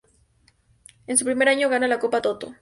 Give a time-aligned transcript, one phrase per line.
[1.05, 2.55] En su primer año gana la Copa Toto.